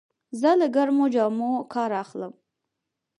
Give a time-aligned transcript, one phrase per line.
[0.39, 2.33] زه له ګرمو جامو کار اخلم.